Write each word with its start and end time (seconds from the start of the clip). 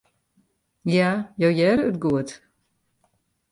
Ja, 0.93 1.09
jo 1.43 1.49
hearre 1.59 1.83
it 1.91 1.97
goed. 2.03 2.29